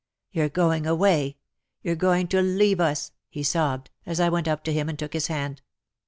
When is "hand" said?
5.27-5.61